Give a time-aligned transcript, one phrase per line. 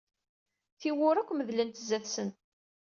[0.79, 2.29] Tiwwura akk medlent sdat-sen.